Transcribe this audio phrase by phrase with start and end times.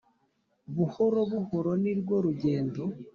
[0.75, 2.83] Buhoro buhoro nirwo rugendo.